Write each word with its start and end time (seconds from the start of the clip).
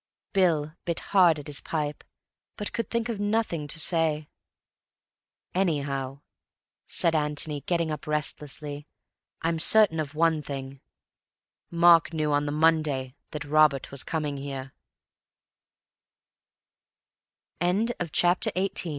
Bill 0.33 0.73
bit 0.83 0.99
hard 1.13 1.37
at 1.37 1.45
his 1.45 1.61
pipe, 1.61 2.03
but 2.57 2.73
could 2.73 2.89
think 2.89 3.07
of 3.07 3.19
nothing 3.19 3.67
to 3.67 3.79
say. 3.79 4.29
"Anyhow," 5.53 6.21
said 6.87 7.13
Antony, 7.13 7.61
getting 7.67 7.91
up 7.91 8.07
restlessly, 8.07 8.87
"I'm 9.43 9.59
certain 9.59 9.99
of 9.99 10.15
one 10.15 10.41
thing. 10.41 10.81
Mark 11.69 12.13
knew 12.15 12.31
on 12.31 12.47
the 12.47 12.51
Monday 12.51 13.13
that 13.29 13.45
Robert 13.45 13.91
was 13.91 14.03
coming 14.03 14.37
here." 14.37 14.73
CHAPTER 18.11 18.49
XIX. 18.57 18.87